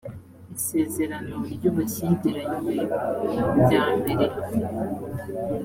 [0.55, 2.73] isezerano ry ubushyingiranywe
[3.63, 4.25] rya mbere